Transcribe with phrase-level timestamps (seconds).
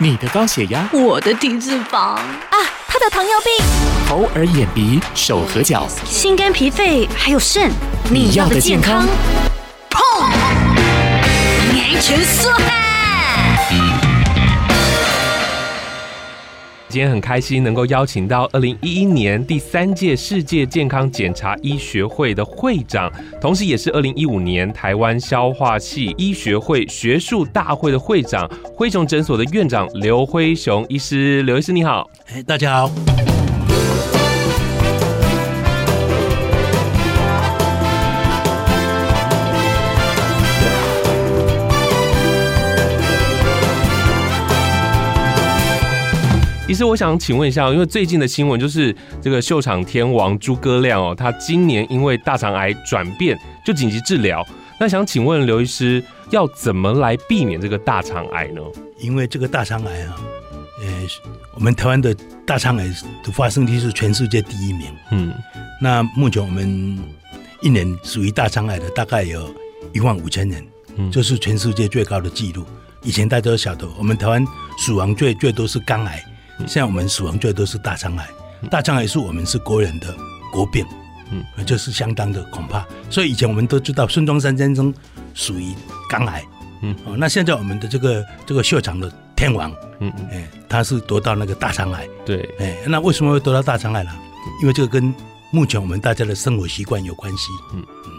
[0.00, 1.98] 你的高血压，我的低脂肪。
[1.98, 2.22] 啊，
[2.86, 3.66] 他的糖尿病，
[4.08, 7.68] 头耳眼鼻手和脚，心肝脾肺还有肾，
[8.08, 9.04] 你要的健康，
[9.90, 10.28] 砰，
[11.72, 12.52] 年全说
[16.90, 23.12] 今天很开心能够邀请到二零一一年第三届世界健康检查医学会的会长，
[23.42, 31.42] 同时也是二零一五年台湾消化系医学会学术大会的会长，灰熊诊所的院长刘灰熊医师。
[31.42, 33.37] 刘医师你好，哎，大家好。
[46.78, 53.36] 其实我想请问一下，因为最近的新闻就是这个秀场天王诸葛亮哦，他今年因为大肠癌转变
[53.66, 54.46] 就紧急治疗。
[54.78, 56.00] 那想请问刘医师，
[56.30, 58.62] 要怎么来避免这个大肠癌呢？
[59.00, 60.16] 因为这个大肠癌啊，
[60.80, 60.86] 呃，
[61.54, 62.14] 我们台湾的
[62.46, 62.86] 大肠癌
[63.24, 64.86] 的发生率是全世界第一名。
[65.10, 65.34] 嗯，
[65.82, 66.96] 那目前我们
[67.60, 69.52] 一年属于大肠癌的大概有
[69.92, 70.64] 一万五千人，
[70.94, 72.64] 嗯，这是全世界最高的纪录。
[73.02, 74.46] 以前大家都晓得，我们台湾
[74.78, 76.24] 死亡最最多是肝癌。
[76.66, 78.28] 现在我们死亡最多是大肠癌，
[78.70, 80.14] 大肠癌是我们是国人的
[80.52, 80.84] 国病，
[81.30, 82.84] 嗯，就是相当的恐怕。
[83.10, 84.92] 所以以前我们都知道孙中山先生
[85.34, 85.74] 属于
[86.08, 86.44] 肝癌，
[86.82, 94.10] 嗯，哦，那现在我们的这个这个秀场的天王，嗯，哎，他是得到那个大肠癌，对，哎，那为什么会得到大肠癌呢？
[94.60, 95.14] 因为这个跟
[95.50, 97.84] 目前我们大家的生活习惯有关系，嗯。
[98.06, 98.12] 嗯，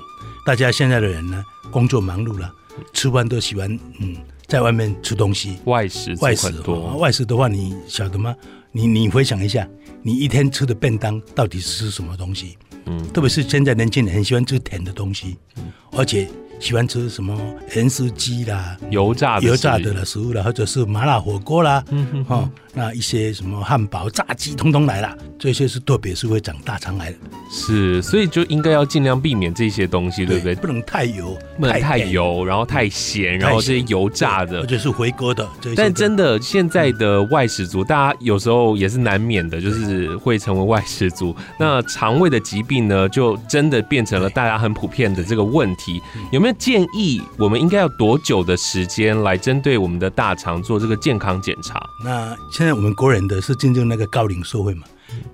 [0.45, 2.51] 大家现在的人呢，工作忙碌了，
[2.93, 4.15] 吃饭都喜欢，嗯。
[4.49, 8.35] 在外面吃东西，外食外食多，外食的话，你晓得吗？
[8.71, 9.67] 你你回想一下，
[10.01, 12.57] 你一天吃的便当到底是吃什么东西？
[12.87, 16.27] 嗯，特别是现在年轻人很喜欢吃甜的东西，嗯，而且。
[16.59, 17.33] 喜欢吃什么
[17.73, 27.17] 盐酥鸡啦，油炸的油炸的食物啦，或者是麻辣火锅啦，嗯哼哼，哦，那一些什么汉堡、炸鸡，通通来了，这些是特别是会长大肠癌的。
[27.51, 30.53] 是，所以就应该要尽量避免这些东西，对不对？
[30.53, 35.47] 不能太油，不能太油，然后太咸，然后这些油炸的，或者是回锅的。
[35.75, 41.35] 但真的，现在的外食族，大家有时候也是难免的，就是会成为外食族。
[41.59, 45.99] 那肠胃的疾病呢，就真的变成了大家很普遍的这个问题。
[46.31, 46.55] 有没有？
[46.59, 51.81] 建议我们应该要多久的时间来针对我们的大肠做这个健康检查？
[52.03, 54.83] 那现在我们国人的是进入那个高龄社会嘛，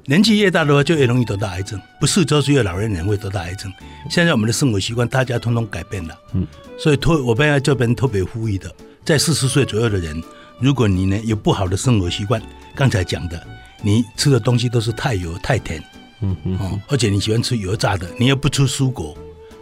[0.06, 3.72] 年纪越大的话就越容易得到癌症，不是都是越老年人会得到癌症。
[4.10, 6.46] 现在我们的生活习惯大家通通改变了，嗯，
[6.78, 8.74] 所以特我们要这边特别呼吁的，
[9.04, 10.22] 在四十岁左右的人，
[10.60, 12.42] 如果你呢有不好的生活习惯，
[12.76, 13.46] 刚才讲的，
[13.82, 15.84] 你吃的东西都是太油太甜，
[16.22, 19.18] 嗯嗯，哦，而且你喜欢吃油炸的，你又不吃蔬果。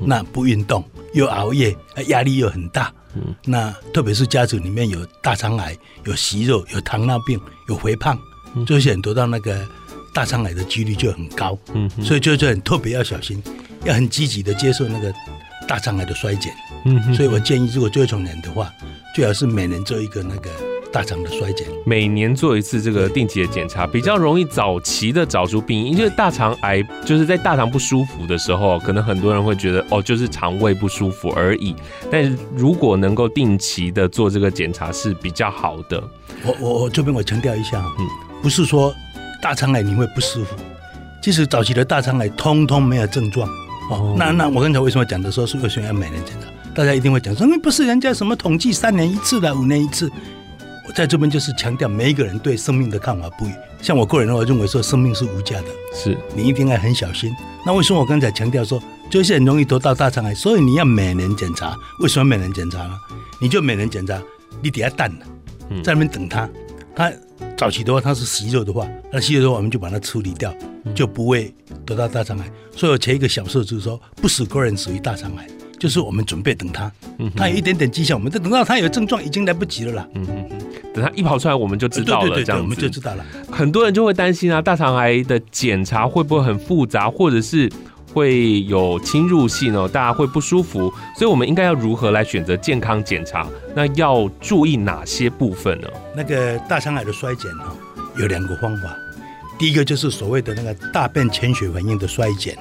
[0.05, 1.73] 那不运动又熬夜，
[2.07, 2.91] 压力又很大。
[3.15, 8.17] 嗯，那特别是家族里面有大肠癌、有息肉、有糖尿病、有肥胖，
[8.65, 9.67] 这些人得到那个
[10.13, 11.57] 大肠癌的几率就很高。
[11.73, 13.41] 嗯，所以就就很特别要小心，
[13.85, 15.13] 要很积极的接受那个
[15.67, 16.53] 大肠癌的衰减。
[16.85, 18.71] 嗯，所以我建议，如果这种人的话，
[19.15, 20.72] 最好是每年做一个那个。
[20.93, 25.97] 大肠的衰减，每年做一次这个定期的检查，比较容易早期的找出病因。
[25.97, 31.75] 因为大肠癌就是在大肠不舒服的时候，可能很多人会觉得哦，就是肠胃不舒服而已。
[32.11, 36.01] 但是如果能够定期的做这个检查是比较好的。
[36.45, 38.07] 我我我这边我强调一下，嗯，
[38.43, 38.93] 不是说
[39.41, 40.55] 大肠癌你会不舒服，
[41.23, 43.49] 其实早期的大肠癌通通没有症状。
[43.89, 46.47] 哦，那那我刚才为什么讲的时候是为什么要每年检查？
[46.75, 50.07] 大家一定会讲说，那不是人家什么统计三年一次的，五年一次。
[50.85, 53.51] 我在这边就是强调，每一个人对生命的看法不一。
[53.81, 57.33] 像我个人的话，认为说生命是无价的，是你一定要很小心。
[57.65, 61.77] 那为什么我刚才强调说，就是很容易得到大肠癌，所以你要每年检查。
[61.99, 62.93] 为什么每年检查呢？
[63.39, 64.21] 你就每年检查，
[64.61, 65.25] 你底下蛋了，
[65.81, 66.49] 在那边等它。
[66.95, 67.11] 它
[67.57, 70.53] 早期的话，它是息肉的话，那息肉的话，我们就把它处理掉，
[70.93, 71.53] 就不会
[71.85, 72.51] 得到大肠癌。
[72.75, 75.47] 所以我前一个小说就是说，不死国人死于大肠癌。
[75.83, 76.89] 就是我们准备等他，
[77.35, 80.07] 他有一点点迹象，我们等到他有症状，已经来不及了啦。
[80.13, 80.61] 嗯嗯嗯，
[80.93, 82.27] 等他一跑出来，我们就知道了。
[82.27, 83.25] 对对对，这样我们就知道了。
[83.51, 87.69] 很多人就会担心啊，大肠癌的检查会不会很复杂，或者是
[88.13, 90.89] 会有侵入性哦，大家会不舒服。
[91.17, 93.45] 所以我们应该要如何来选择健康检查？
[93.75, 95.89] 那要注意哪些部分呢？
[96.15, 97.75] 那个大肠癌的衰减哦，
[98.17, 98.95] 有两个方法。
[99.59, 102.57] 第一个就是所谓的那个大便潜血反应的筛检。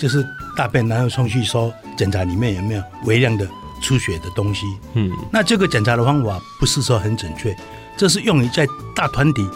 [0.00, 0.26] 就是
[0.56, 3.46] 大便然后送去说检查里面有没有微量的
[3.82, 4.64] 出血的东西，
[4.94, 7.54] 嗯，那这个检查的方法不是说很准确，
[7.98, 8.66] 这是用于在
[8.96, 9.46] 大团体，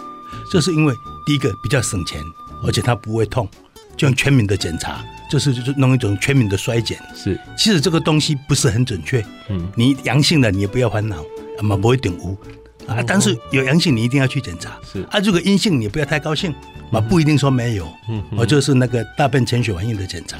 [0.52, 0.94] 这是因为
[1.26, 2.20] 第一个比较省钱，
[2.62, 3.48] 而且它不会痛，
[3.96, 11.16] 就用全民的检查，就是就是弄一种全民的筛检，是，其实这个东西不是很准确，嗯，你阳性的你也不要烦恼，
[11.56, 12.36] 那么不会顶无，
[12.86, 14.78] 啊，但是有阳性你一定要去检查。
[14.92, 16.52] 是啊，如果阴性你不要太高兴，
[16.92, 17.88] 啊，不一定说没有。
[18.08, 20.36] 嗯，我就是那个大便潜血反应的检查。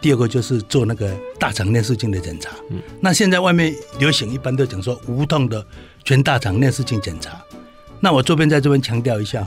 [0.00, 2.50] 第二个就是做那个大肠内视镜的检查。
[2.70, 5.66] 嗯，那现在外面流行一般都讲说无痛的
[6.04, 7.40] 全大肠内视镜检查。
[8.00, 9.46] 那我这边在这边强调一下，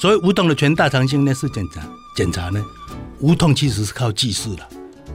[0.00, 1.82] 所谓无痛的全大肠镜内视检查
[2.16, 2.64] 检查呢，
[3.18, 4.68] 无痛其实是靠技术了，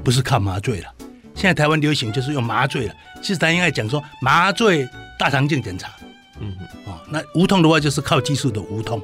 [0.03, 0.87] 不是靠麻醉了。
[1.33, 4.85] 现在台湾流行就是用麻醉了，其实他应该讲说麻醉
[5.17, 5.89] 大肠镜检查。
[6.41, 6.53] 嗯，
[6.85, 9.01] 哦，那无痛的话就是靠技术的无痛。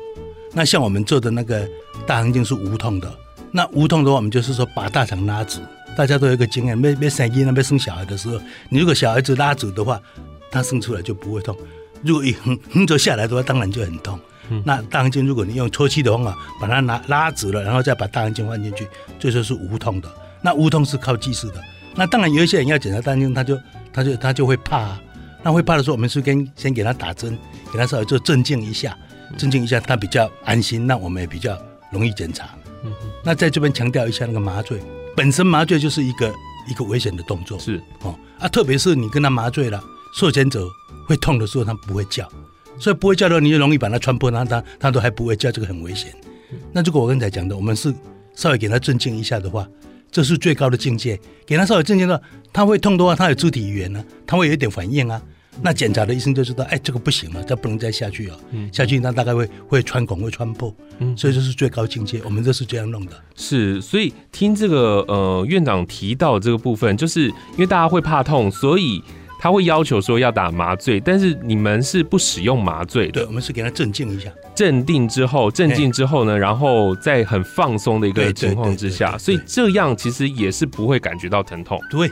[0.53, 1.67] 那像我们做的那个
[2.05, 3.11] 大肠镜是无痛的。
[3.51, 5.59] 那无痛的话，我们就是说把大肠拉直。
[5.95, 8.39] 大家都有一个经验，没没生婴儿、没生小孩的时候，
[8.69, 9.99] 你如果小孩子拉直的话，
[10.51, 11.55] 他生出来就不会痛。
[12.03, 14.19] 如果一横横着下来的话，当然就很痛。
[14.49, 18.87] 嗯、那大肠镜如果你用抽气的方法把它拉拉直了，然后再把大肠镜放进去，
[19.19, 20.09] 这就是无痛的。
[20.41, 21.55] 那无痛是靠技术的。
[21.95, 23.59] 那当然有一些人要检查大肠镜，他就
[23.91, 25.01] 他就他就会怕、啊。
[25.47, 27.37] 那会怕的时候，我们是跟先给他打针，
[27.71, 28.97] 给他稍微做镇静一下，
[29.37, 30.85] 镇静一下，他比较安心。
[30.85, 31.57] 那我们也比较
[31.89, 32.49] 容易检查。
[32.83, 32.91] 嗯、
[33.23, 34.77] 那在这边强调一下，那个麻醉
[35.15, 36.35] 本身麻醉就是一个
[36.67, 37.57] 一个危险的动作。
[37.57, 39.81] 是哦啊，特别是你跟他麻醉了，
[40.13, 40.67] 受检者
[41.07, 42.29] 会痛的时候，他不会叫，
[42.77, 46.13] 所以不会叫的话，你就容易把他穿破，他他他都还不会叫，这个很危险。
[46.51, 47.95] 嗯、那如果我刚才讲的，我们是
[48.35, 49.65] 稍微给他镇静一下的话，
[50.11, 51.17] 这是最高的境界。
[51.45, 55.21] 给他稍微镇静的话，他会痛的话，他有肢体语言呢，他会有一点反应啊。
[55.61, 58.39] 那检查的医生就知道，哎，这个不行了，这不能再下去了。
[58.51, 60.73] 嗯，下去那大概会会穿孔，会穿破。
[60.99, 63.13] 嗯，所以这是最高境界，我们这是这样弄的。
[63.35, 69.01] 是，所以听这个呃院长提到这个部分，就是因为大家会怕痛，所以
[69.39, 73.13] 他会要求说要打麻醉，但是你们是不使用麻醉的。
[73.13, 81.79] 对，我们是给他镇静一下，镇定之后，镇静之后呢，然后在很放松的一个情况之下，所以这样其实也是不会感觉到疼痛。
[81.89, 82.09] 对。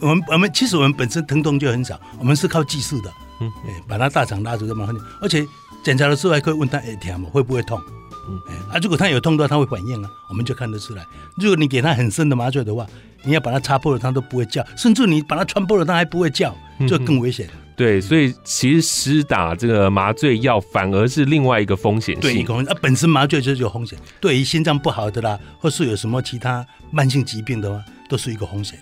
[0.00, 5.46] 我们我们其实我们本身疼痛就很少，我们是靠技术的，嗯，哎，把他大肠拉出这么很，而且
[5.84, 7.28] 检查的时候还可以问他，哎，疼吗？
[7.32, 7.80] 会不会痛？
[8.28, 11.04] 嗯，哎啊，如果他有痛的话，他会反应啊，我们就看得出来。
[11.36, 12.86] 如果你给他很深的麻醉的话，
[13.24, 16.54] 你要把它插破了，他都不会叫，甚至你把它穿破了，他还不会叫，
[16.88, 17.48] 就更危险。
[17.74, 22.44] 对，所以其实施打这个麻醉药反而是另外一个风险性。
[22.44, 28.78] 对，啊，本身麻醉就是有风险，对于心脏不好的啦，或是有什么其他慢性疾病的话，都是一个风险。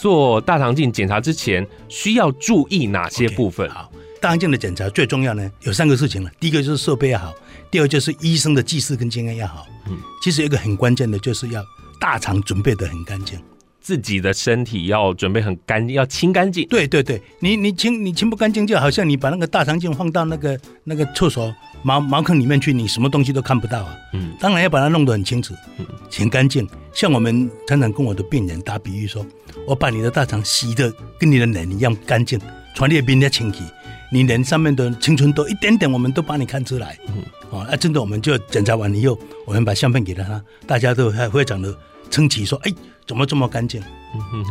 [0.00, 3.68] 做大肠镜检查之前需要注意哪些部分？
[3.70, 3.90] 好，
[4.20, 6.30] 大肠镜的检查最重要呢，有三个事情了。
[6.40, 7.32] 第一个就是设备要好，
[7.70, 9.66] 第二个就是医生的技术跟经验要好。
[9.88, 11.64] 嗯，其实有一个很关键的就是要
[12.00, 13.38] 大肠准备的很干净，
[13.82, 16.66] 自己的身体要准备很干净，要清干净。
[16.68, 23.96] 对对对，你你清你清不干净，就好像你把那个大肠镜放到那个那个厕所茅茅坑里面去，你什么东西都看不到啊。
[24.14, 26.66] 嗯，当然要把它弄得很清楚，嗯，清干净。
[26.94, 29.26] 像我们常常跟我的病人打比喻说。
[29.66, 32.40] 我把你的大肠洗的跟你的脸一样干净，
[32.74, 33.62] 传列边的清洗，
[34.10, 36.98] 你脸上面的青春痘一点点，我们都帮你看出来。
[37.06, 41.72] 嗯，哦，那真的我们就检查完以后，我们把相片给了他，大家都还非常的
[42.12, 42.72] 称奇，说，哎，
[43.08, 43.82] 怎么这么干净？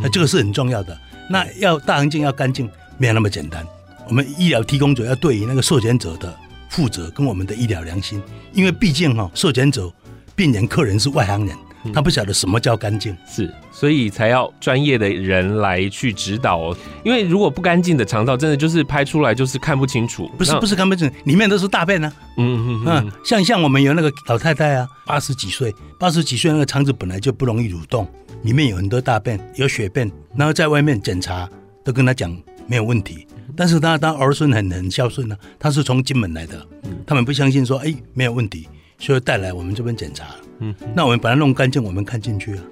[0.02, 0.98] 那这个是很重要的。
[1.30, 2.68] 那要大环境要干净，
[2.98, 3.66] 没有那么简单。
[4.08, 6.36] 我们医疗提供者要对于那个受检者的
[6.68, 8.20] 负责，跟我们的医疗良心，
[8.52, 9.90] 因为毕竟哈，受检者、
[10.34, 11.56] 病人、客人是外行人。
[11.92, 16.76] 他不晓得什么叫干净，是，所以才要专业的人来去指导哦。
[17.04, 20.30] 因为如果不干净的肠道，真的就是拍出来就是看不清楚。
[20.38, 22.14] 不是不是看不清，里面都是大便呢、啊。
[22.38, 28.06] 嗯嗯嗯，像像我们有那个老太太啊，八十几岁，八十几岁那个肠子本来就不容易蠕动，
[28.42, 31.48] 里面有很多大便，有血便，然后在外面检查
[31.84, 32.34] 都跟他讲
[32.66, 33.26] 没有问题，
[33.56, 36.66] 但是他他儿孙很很孝顺呢、啊，他是从金门来的，
[37.06, 38.68] 他们不相信说哎没有问题，
[39.02, 40.26] 所以带来我们这边检查。
[40.60, 42.62] 嗯，那我们把它弄干净，我们看进去了。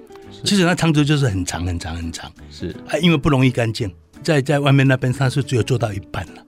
[0.45, 6.43] 其实那肠子就是很长很长很长，是啊，因为不容易干净，在在外面那边它是只有做到一半了。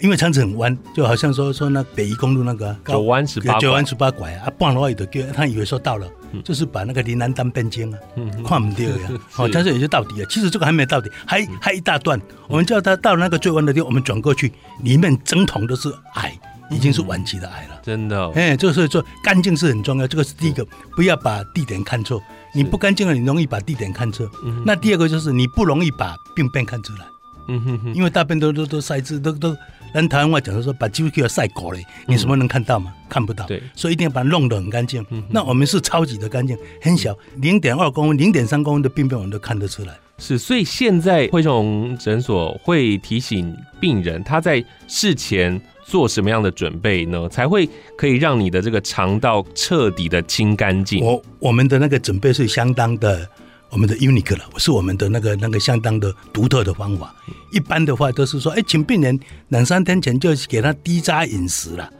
[0.00, 6.08] 因为肠子很弯，就好像说说那北宜公路那个九弯十八九弯十八拐啊，半路一的给他以为说到了，
[6.42, 7.98] 就是把那个林南当边境啊，
[8.42, 9.10] 跨不掉呀。
[9.38, 10.26] 哦，但是也就到底了。
[10.26, 12.20] 其实这个还没到底，还还一大段。
[12.48, 14.52] 我们叫他到那个最弯的地方，我们转过去，
[14.82, 16.36] 里面整桶都是癌。
[16.72, 18.30] 已经是晚期的癌了，真的。
[18.30, 22.20] 哎，这个所以说干净是很重要，这个是第一个，不要把地点看错。
[22.54, 24.28] 你不干净了，你容易把地点看错。
[24.64, 27.00] 那第二个就是你不容易把病变看出来。
[27.48, 29.56] 嗯哼哼，因为大便都都都塞住，都都，
[29.92, 32.92] 人台湾话讲说把几乎给它塞过了，你什么能看到吗？
[33.08, 33.44] 看不到。
[33.46, 35.04] 对，所以一定要把它弄得很干净。
[35.28, 39.98] 那我们是超级的干净，很小，零点二公分、零点三公分的病变我们都看得出来。
[40.18, 45.60] 是，所以现在惠颂诊所会提醒病人，他在事前。
[45.84, 47.28] 做什么样的准备呢？
[47.28, 51.04] 才会可以让你的这个肠道彻底的清干净？
[51.04, 53.28] 我我们的那个准备是相当的，
[53.70, 57.14] 我们的 unique 了，是我们的那个那个相当的独特的方法。
[57.52, 61.90] 一般的话都是说，哎，请病人两三天前就给他低渣饮食了，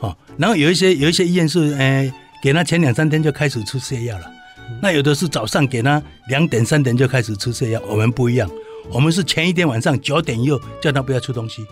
[0.00, 2.12] 哦，然后有一些有一些医院是，哎，
[2.42, 4.32] 给他前两三天就开始吃泻药了。
[4.82, 8.50] 那有的是早上给他两点三点就开始吃泻药，我们不一样，
[8.92, 11.66] 我们是前一天晚上九点以后叫他不要吃东西，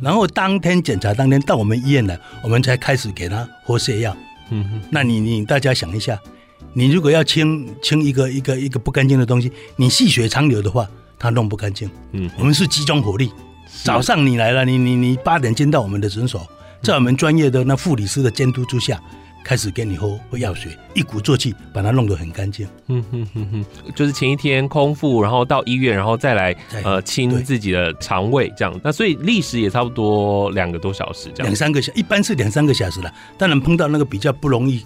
[0.00, 4.16] 然后当天检查当天到我们医院来，我们才开始给他活泻药。
[4.50, 6.18] 嗯哼，那你你大家想一下，
[6.72, 10.88] 你如果要清清一个一个一个不干净的东西，你细水长流的话，
[11.18, 11.90] 他弄不干净。
[12.12, 13.32] 嗯，我们是集中火力，
[13.82, 16.46] 早上你来了，你你你八点进到我们的诊所，
[16.82, 19.00] 在我们专业的那护理师的监督之下。
[19.44, 22.66] 开始给你喝喝药水，一鼓作气把它弄得很干净。
[22.88, 28.80] 嗯哼哼哼，就是前一天空腹，然后到医院，然后再来呃清自己的肠胃这样。
[28.82, 31.50] 那所以历时也差不多两个多小时这样。
[31.50, 33.12] 两三个小，一般是两三个小时了。
[33.36, 34.84] 当然碰到那个比较不容易。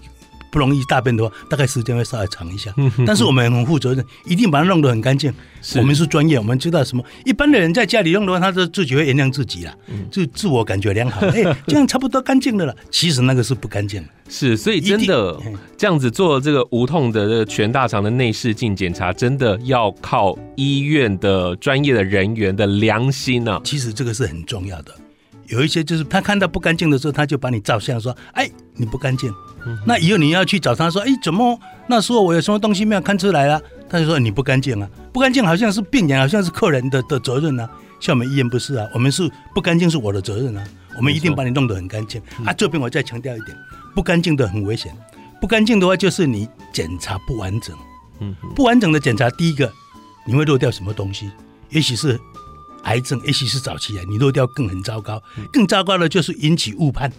[0.50, 2.72] 不容易大便的话，大概时间会稍微长一下。
[3.06, 5.32] 但是我们很负责任，一定把它弄得很干净。
[5.76, 7.04] 我们是专业，我们知道什么。
[7.24, 9.74] 一般的人在家里用的话，他就自己会原谅自己了，
[10.10, 11.26] 就自我感觉良好。
[11.26, 12.74] 哎， 这样差不多干净的了。
[12.90, 14.08] 其实那个是不干净的。
[14.28, 15.38] 是，所以真的
[15.76, 23.60] 这样子做这个无痛的这个全大肠的内视镜检查，真的要靠医院的专业的人员的良心呢。
[23.64, 24.92] 其实这个是很重要的。
[25.48, 29.33] 有一些就是他看到不干净的时候，他就把你照相说：“哎，你不干净。”
[29.85, 33.61] 那以后你要去找他说，哎，怎么那时候我有什么东西没有看出来啊？
[33.88, 37.68] 他就说你不干净啊，不干净好像是病人，好像是客人的的责任啊。
[37.99, 40.64] 像我们医院不是啊，我们是不干净是我的责任啊，
[40.97, 42.52] 我们一定把你弄得很干净啊。
[42.52, 43.56] 这边我再强调一点，
[43.92, 44.97] 不干净的很危险，
[45.40, 47.75] 不干净的话就是你检查不完整，
[48.21, 49.73] 嗯，不完整的检查，第一个
[50.26, 51.28] 你会漏掉什么东西？
[51.71, 52.21] 也许是
[52.85, 55.21] 癌症，也许是早期癌，你漏掉更很糟糕，
[55.52, 57.11] 更糟糕的就是引起误判。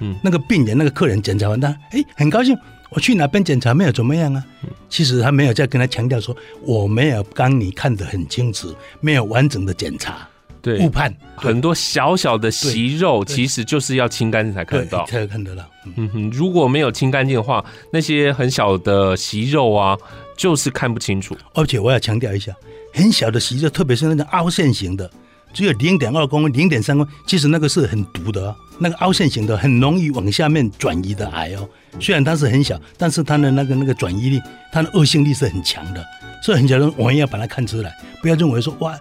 [0.00, 2.56] 嗯，那个病人、那个客人检查完他，哎，很高兴。
[2.90, 4.44] 我去哪边检查没有怎么样啊？
[4.88, 10.26] 其实他没有再跟他强调说，我没有帮你看得很清楚，没有完整的检查，
[10.62, 15.68] 对，误判很多小小的息肉，其实就是要清干净才看得到，才看得到。
[15.96, 17.62] 嗯哼，如果没有清干净的话，
[17.92, 19.98] 那些很小的息肉啊，
[20.36, 21.36] 就是看不清楚。
[21.54, 22.54] 而且我要强调一下，
[22.94, 25.10] 很小的息肉，特别是那种凹陷型的。
[25.56, 31.66] 只有零点二公分、零点三公分，其实那个是很毒的，那个凹陷型的很容易往下面转移的癌哦。
[31.98, 34.38] 虽然它是很小，但是它的那个那个转移力、
[34.70, 36.04] 它的恶性力是很强的。
[36.44, 38.94] 所以很多人我们要把它看出来，不要认为说哇，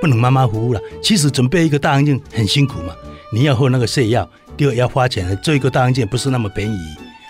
[0.00, 0.80] 不能马马虎虎了。
[1.02, 2.94] 其实准备一个大肠镜很辛苦嘛，
[3.32, 6.78] 你要喝那个泻药，第二要花钱，做一个大肠镜不是那么便宜，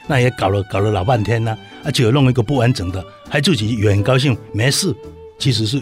[0.06, 4.94] 那也搞了搞了老半天呢，而且弄一个不完整的，还自己也很高兴没事。
[5.38, 5.80] 其实是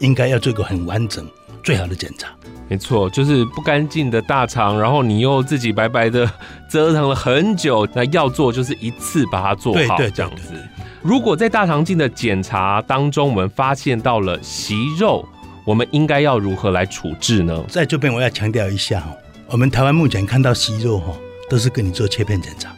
[0.00, 1.26] 应该要做一个很完整。
[1.62, 2.28] 最好的检查，
[2.68, 6.30] 没错，就是不干净的大肠，然后你又自己白白的
[6.70, 10.54] 折腾了很久，那要做就是一次把它做好，这样子。
[11.02, 15.26] 如果在大肠镜的检查当中，我们发现到了息肉，
[15.64, 17.64] 我们应该要如何来处置呢？
[17.68, 19.16] 在这边我要强调一下哦，
[19.48, 21.14] 我们台湾目前看到息肉哈，
[21.48, 22.74] 都是跟你做切片检查。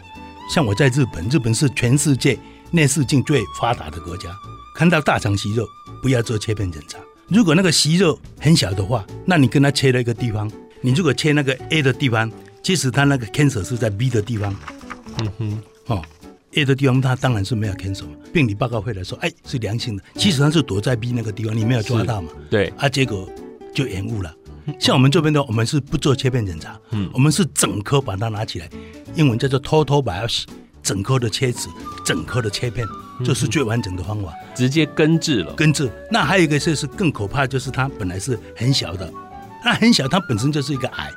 [0.53, 2.39] 像我在日本，日本是全世界
[2.73, 4.29] 内视镜最发达的国家，
[4.75, 5.65] 看到大肠息肉
[6.03, 6.99] 不要做切片检查。
[7.31, 14.53] 如果那个息肉很小的话，那你跟他切了一个地方，你如果切那个 A 的地方，其实他那个 cancer 是在 B 的地方。
[15.21, 16.03] 嗯哼，哦
[16.55, 20.03] ，A 的地方他当然是没有 cancer，病理报告会来说，哎，是良性的。
[20.17, 22.31] 其实他是躲在 B 那个地方，你没有抓到嘛？
[22.51, 23.31] 对，啊，结果
[23.73, 24.35] 就延误了。
[24.81, 28.69] 像我们这边的，我们是不做切片检查，嗯，我们是整颗把它拿起来，
[29.15, 30.45] 英文叫做 total biopsy。
[30.83, 31.69] 整颗的切纸，
[32.05, 32.87] 整颗的切片，
[33.25, 35.53] 这是最完整的方法，直接根治了。
[35.55, 35.91] 根治。
[36.11, 39.13] 那还有一个就是更可怕，就是它本来是很小的，
[39.65, 41.11] 那很小，它本身就是一个癌。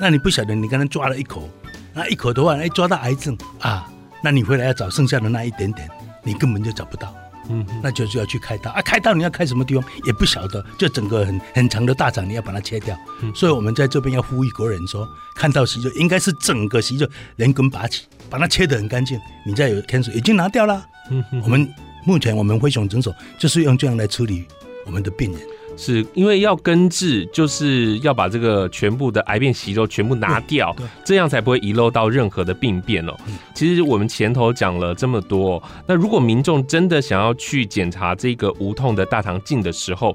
[0.00, 1.48] 那你不晓得，你刚才抓了一口，
[1.92, 3.88] 那一口的话，哎，抓到癌症啊，
[4.22, 5.88] 那你回来要找剩下的那一点点，
[6.22, 7.14] 你根本就找不到。
[7.48, 8.80] 嗯，那就是要去开刀啊！
[8.82, 12.96] 开刀你要开什么地方也不晓得，就整个很很长的大肠你要把它切掉。
[13.22, 19.20] 嗯，所以我们在这边要呼吁国人说，看到息肉应该是整个息肉连根拔起，把它切得很干净。
[19.44, 20.86] 你再有天水已经拿掉了。
[21.10, 21.68] 嗯，我们
[22.04, 24.46] 目前我们灰熊诊所就是用这样来处理
[24.86, 25.40] 我们的病人。
[25.76, 33.14] 是因为要根治，就是要把这个全部的癌变息肉全部拿掉，这样才不会遗漏到任何的病变哦。
[33.54, 40.14] 其实我们前头讲了这么多，那如果民众真的想要去检查这个无痛的大肠镜的时候，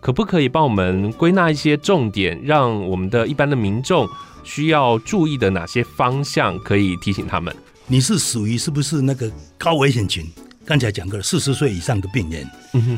[0.00, 4.06] 可不可以帮我们归纳一些重点，让我们的一般的民众
[4.46, 7.54] 需要注意的哪些方向，可以提醒他们？
[7.88, 10.24] 你是属于是不是那个高危险群？
[10.64, 12.48] 刚才讲过了，四十岁以上的病人，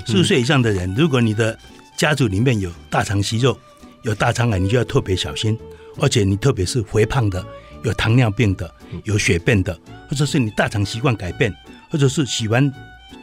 [0.07, 1.59] 四十岁以上的人，如果你的
[1.97, 3.59] 家族里面有大肠息肉，
[4.03, 5.59] 有大肠癌，你就要特别小心。
[6.01, 7.45] 而且你特别是肥胖的、
[7.83, 9.77] 有糖尿病的、有血便的，
[10.09, 11.53] 或者是你大肠习惯改变，
[11.91, 12.73] 或者是喜欢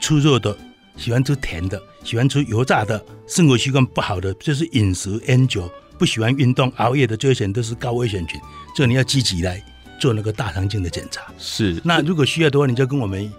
[0.01, 0.55] 吃肉的
[0.97, 8.39] 喜欢吃甜的，喜欢吃油炸的，生活习惯不好的，就是饮食、烟酒，不喜欢运动、熬夜的，这些人都是高危险群。
[8.75, 9.63] 这你要积极来
[9.99, 11.21] 做那个大肠镜的检查。
[11.37, 13.31] 是，那如果需要的话，你就跟我们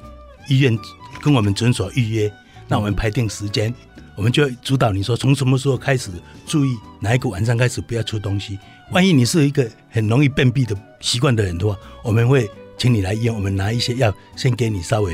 [0.49, 0.79] 医院、
[1.21, 2.33] 跟我们诊所预约，
[2.69, 3.73] 那我们排定时间，
[4.15, 6.11] 我们就会指导你说从什么时候开始
[6.47, 8.59] 注意，哪一个晚上开始不要吃东西。
[8.93, 15.13] 万一你是一个很容易便秘的习惯的人的话，我们会请你来医院，我们拿一些药先给你稍微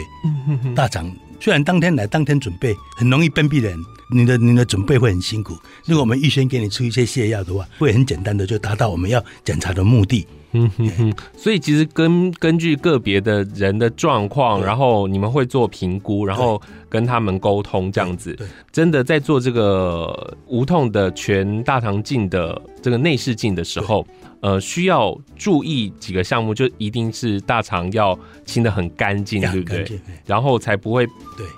[0.74, 1.12] 大肠。
[1.40, 3.78] 虽然当天来当天准备，很容易便秘的人，
[4.12, 5.54] 你的你的准备会很辛苦。
[5.86, 10.26] 如果我们预先给你出一些泻药的话，会很简单的就达到我们要检查的目的。
[10.54, 18.34] 嗯哼哼，所以其实根根据个别的人的状况，然后你们会做评估，然后跟他们沟通这样子。
[18.34, 24.06] 对，真的在做这个无痛的全大肠镜的这个内视镜的时候，
[24.40, 29.98] 呃，需要注意几个项目，就一定是大肠要清的很干净，对不对？
[30.26, 31.08] 然后才不会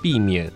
[0.00, 0.48] 避免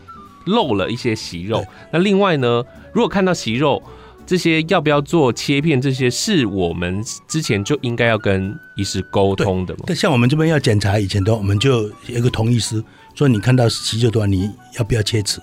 [0.49, 1.65] 漏了一些息肉。
[1.93, 3.83] 那另外呢，如果看到息肉，
[4.27, 5.81] 这些要不要做切片？
[5.81, 9.85] 这些是我们之前就应该要跟医师沟通的嘛？
[9.87, 15.41] 但，像我们这边要检查以前的话，我们就有一个同意师说，你看到息肉的话，你要不要切齿？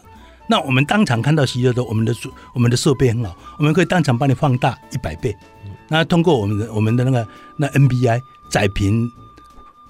[0.47, 2.13] 那我们当场看到息肉的，我们的
[2.53, 5.35] 我们的设备很好，我们可以当场帮你放大一百倍。
[5.87, 9.11] 那通过我们的我们的那个那 NBI 窄频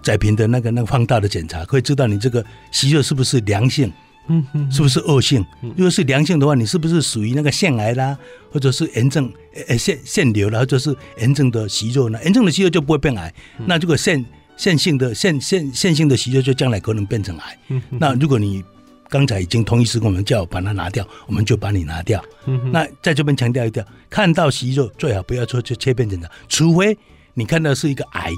[0.01, 3.91] 窄频的那个那个放大的检查，可以知道你这个息肉是不是良性。
[4.27, 5.45] 嗯哼，是不是恶性？
[5.61, 8.17] 如果是良性的话，你是不是属于那个腺癌啦，
[8.51, 9.31] 或者是炎症
[9.67, 12.19] 呃腺腺瘤啦，或者是炎症的息肉呢？
[12.23, 13.33] 炎症的息肉就不会变癌。
[13.65, 14.25] 那如果腺
[14.57, 17.57] 腺性的腺腺腺性的息肉就将来可能变成癌。
[17.91, 18.63] 那如果你
[19.09, 22.23] 刚才已经同意是跟我们叫我把它拿掉，我们就把你拿掉。
[22.71, 26.97] 那在这边强调一点，看到息肉最好不要做就切片检查，除非
[27.35, 28.31] 你看到是一个癌。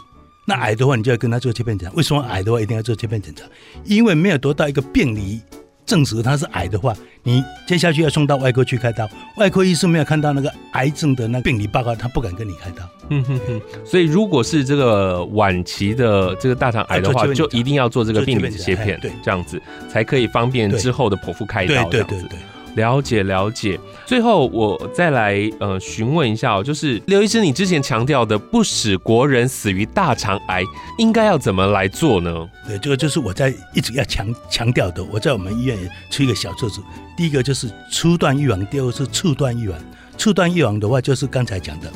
[0.49, 1.95] 那癌的话，你就要跟他做切片检查。
[1.95, 3.43] 为什么癌的话一定要做切片检查？
[3.83, 5.41] 因为没有得到一个病理。
[5.87, 9.09] 证实它是癌的话，你接下去要送到外科去开刀。
[9.37, 12.87] 外科医生没有看到那个癌症的那个病理报告，他不敢跟你开刀。
[13.09, 13.61] 嗯哼哼。
[13.85, 21.89] 所以如果是这个晚期的这个大肠癌的话，就一定要做这个病理切片，对，这样子才可以方便之后的剖腹开刀。
[21.89, 22.39] 对对对对。
[22.77, 30.61] 了解了解，最后我再来呃询问一下哦，就是刘医生，你之前强调的不使国人死于大肠癌，
[30.99, 32.47] 应该要怎么来做呢？
[32.67, 35.03] 对，这个就是我在一直要强强调的。
[35.05, 36.79] 我在我们医院也出一个小册子，
[37.17, 39.77] 第一个就是初段预防，第二个是次段预防。
[40.15, 41.91] 次段预防的话，就是刚才讲的，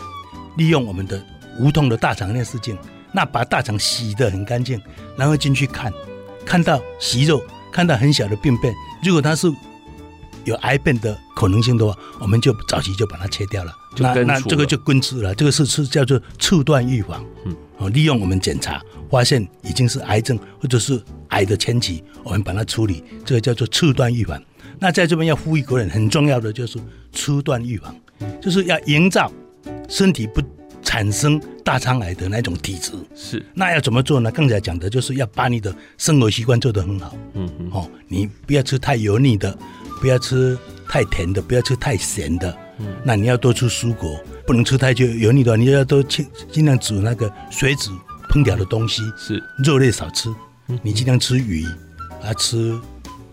[0.58, 1.24] 利用我们的
[1.60, 2.76] 无痛的大肠内视镜，
[3.12, 4.82] 那把大肠洗得很干净，
[5.16, 5.94] 然后进去看，
[6.44, 7.40] 看到息肉，
[7.72, 9.48] 看到很小的病变，如果它是。
[10.46, 13.74] 有癌变的可能性的话，我们就早期就把它切掉了。
[13.98, 17.26] 那那这个就根治了，这个是是叫做次段预防。
[17.46, 24.42] 嗯，哦，利用我们检查发现已经是癌症或者是癌的前期，我们把它处理，这个叫做次段预防。
[24.80, 26.80] 那在这边要呼吁国人，很重要的就是
[27.12, 27.96] 初段预防，
[28.42, 29.32] 就是要营造
[29.90, 30.42] 身体不
[30.82, 32.94] 产生大肠癌的那种体质。
[33.14, 34.32] 是，那要怎么做呢？
[34.32, 37.16] 刚才讲的就是要把你的生活习惯做得很好。
[37.34, 39.56] 嗯嗯，哦，你不要吃太油腻的。
[40.02, 40.58] 不要吃
[40.90, 42.58] 太甜的，不要吃太咸的。
[42.80, 47.92] 嗯，那你要多吃蔬果，不能吃太久油腻的话，你要多尽尽量煮那个水煮
[48.28, 49.04] 烹调的东西。
[49.16, 50.34] 是，肉类少吃，
[50.82, 51.64] 你尽量吃鱼，
[52.24, 52.76] 啊，吃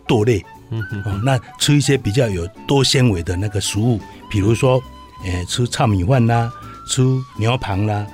[0.06, 0.44] 豆类。
[0.70, 3.98] 嗯哼，哦，那吃一些比较有多纤维的那个食物，
[4.30, 4.78] 比如说，
[5.24, 6.52] 呃，吃糙米饭啦，
[6.86, 7.02] 吃
[7.38, 8.06] 牛蒡啦，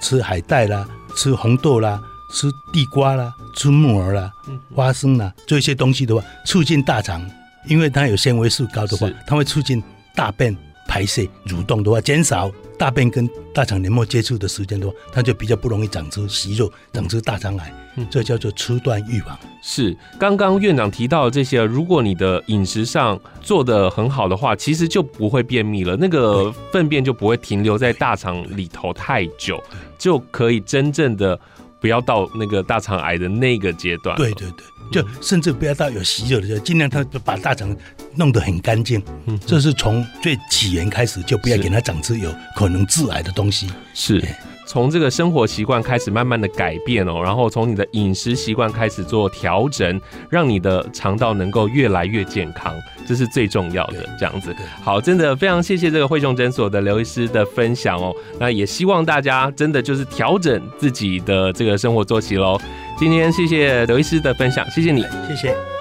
[0.00, 0.84] 吃海带啦，
[1.16, 2.02] 吃红豆啦，
[2.34, 4.32] 吃地瓜啦，吃木耳啦，
[4.74, 7.24] 花生啦，这些东西的话，促进大肠。
[7.66, 9.82] 因为它有纤维素高的话，它会促进
[10.14, 10.56] 大便
[10.88, 17.72] 排泄蠕动的话，减少大便跟大肠黏膜接触的时间的话，它就比较不容易长出息肉，长出大肠癌。
[17.96, 19.38] 嗯，这叫做初段预防。
[19.62, 29.62] 是刚刚院长提到的这些，如果你的饮食上做得很好的话，其实就不会便秘了，那个粪便就不会停留在大肠里头太久，
[29.98, 31.38] 就可以真正的
[31.82, 34.16] 不要到那个大肠癌的那个阶段。
[34.16, 34.64] 对对对。
[34.90, 37.74] 就甚至不要到有息肉的时候，尽量他把大肠
[38.14, 39.02] 弄得很干净。
[39.24, 43.70] 嗯，这是从最起源开始，就不要给他长出有可能致癌的东西。
[43.94, 44.22] 是。
[44.66, 52.74] 从这个生活习惯开始慢慢的改变哦，然后从你的饮食习惯开始做调整，让你的肠道能够越来越健康，
[53.06, 54.04] 这是最重要的。
[54.18, 58.14] 这样子，好，真的非常谢谢这个惠颂诊所的刘医师的分享哦。
[58.38, 62.58] 那也希望大家真的就是调整自己的这个生活作息喽。
[62.98, 65.71] 今天谢谢刘医师的分享，谢谢你，谢谢。